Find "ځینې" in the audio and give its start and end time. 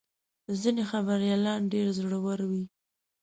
0.61-0.83